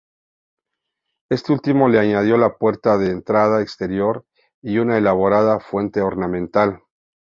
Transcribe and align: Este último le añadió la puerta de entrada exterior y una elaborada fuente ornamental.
Este 1.29 1.53
último 1.53 1.87
le 1.87 1.99
añadió 1.99 2.35
la 2.39 2.57
puerta 2.57 2.97
de 2.97 3.11
entrada 3.11 3.61
exterior 3.61 4.25
y 4.63 4.79
una 4.79 4.97
elaborada 4.97 5.59
fuente 5.59 6.01
ornamental. 6.01 6.81